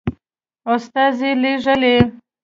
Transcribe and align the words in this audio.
استازي 0.75 1.31
لېږلي. 1.41 1.95